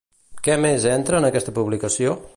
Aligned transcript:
Què 0.47 0.55
més 0.63 0.87
entra 0.93 1.21
en 1.21 1.29
aquesta 1.29 1.57
publicació? 1.59 2.21